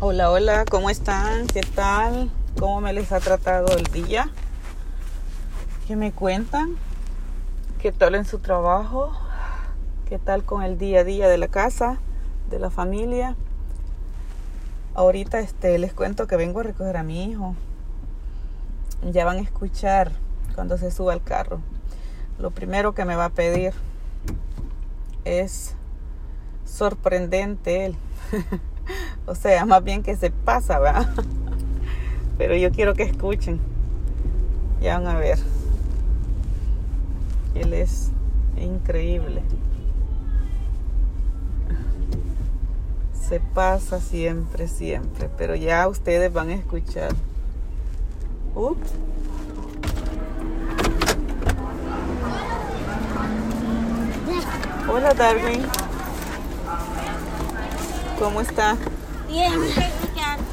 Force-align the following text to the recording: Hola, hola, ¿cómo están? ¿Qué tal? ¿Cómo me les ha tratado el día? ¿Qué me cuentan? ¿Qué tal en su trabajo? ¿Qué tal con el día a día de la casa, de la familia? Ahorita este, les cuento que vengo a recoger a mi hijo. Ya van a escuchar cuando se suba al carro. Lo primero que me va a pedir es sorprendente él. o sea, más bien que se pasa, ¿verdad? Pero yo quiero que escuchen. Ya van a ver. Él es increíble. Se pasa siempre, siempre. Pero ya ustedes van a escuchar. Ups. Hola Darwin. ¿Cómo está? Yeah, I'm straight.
Hola, 0.00 0.30
hola, 0.30 0.64
¿cómo 0.64 0.90
están? 0.90 1.48
¿Qué 1.48 1.60
tal? 1.60 2.30
¿Cómo 2.56 2.80
me 2.80 2.92
les 2.92 3.10
ha 3.10 3.18
tratado 3.18 3.76
el 3.76 3.82
día? 3.86 4.30
¿Qué 5.88 5.96
me 5.96 6.12
cuentan? 6.12 6.76
¿Qué 7.82 7.90
tal 7.90 8.14
en 8.14 8.24
su 8.24 8.38
trabajo? 8.38 9.10
¿Qué 10.08 10.20
tal 10.20 10.44
con 10.44 10.62
el 10.62 10.78
día 10.78 11.00
a 11.00 11.04
día 11.04 11.26
de 11.26 11.36
la 11.36 11.48
casa, 11.48 11.98
de 12.48 12.60
la 12.60 12.70
familia? 12.70 13.34
Ahorita 14.94 15.40
este, 15.40 15.76
les 15.80 15.92
cuento 15.92 16.28
que 16.28 16.36
vengo 16.36 16.60
a 16.60 16.62
recoger 16.62 16.96
a 16.96 17.02
mi 17.02 17.24
hijo. 17.24 17.56
Ya 19.02 19.24
van 19.24 19.38
a 19.38 19.42
escuchar 19.42 20.12
cuando 20.54 20.78
se 20.78 20.92
suba 20.92 21.12
al 21.12 21.24
carro. 21.24 21.58
Lo 22.38 22.52
primero 22.52 22.94
que 22.94 23.04
me 23.04 23.16
va 23.16 23.24
a 23.24 23.30
pedir 23.30 23.72
es 25.24 25.74
sorprendente 26.64 27.86
él. 27.86 27.96
o 29.28 29.34
sea, 29.34 29.66
más 29.66 29.84
bien 29.84 30.02
que 30.02 30.16
se 30.16 30.30
pasa, 30.30 30.78
¿verdad? 30.78 31.06
Pero 32.38 32.56
yo 32.56 32.72
quiero 32.72 32.94
que 32.94 33.02
escuchen. 33.02 33.60
Ya 34.80 34.98
van 34.98 35.08
a 35.08 35.18
ver. 35.18 35.38
Él 37.54 37.74
es 37.74 38.10
increíble. 38.56 39.42
Se 43.12 43.40
pasa 43.40 44.00
siempre, 44.00 44.66
siempre. 44.66 45.28
Pero 45.36 45.54
ya 45.54 45.86
ustedes 45.88 46.32
van 46.32 46.48
a 46.48 46.54
escuchar. 46.54 47.12
Ups. 48.54 48.92
Hola 54.90 55.12
Darwin. 55.12 55.62
¿Cómo 58.18 58.40
está? 58.40 58.76
Yeah, 59.28 59.50
I'm 59.52 59.68
straight. 59.70 60.47